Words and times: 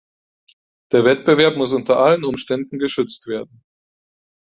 Der 0.91 1.03
Wettbewerb 1.05 1.57
muss 1.57 1.73
unter 1.73 1.99
allen 1.99 2.23
Umständen 2.23 2.79
geschützt 2.79 3.27
werden. 3.27 3.63